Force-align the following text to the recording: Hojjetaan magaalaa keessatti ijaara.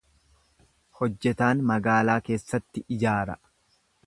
Hojjetaan 1.01 1.61
magaalaa 1.73 2.19
keessatti 2.31 2.87
ijaara. 2.97 3.41